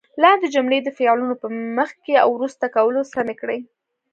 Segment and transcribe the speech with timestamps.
[0.23, 1.47] لاندې جملې د فعلونو په
[1.77, 3.59] مخکې او وروسته کولو سمې کړئ.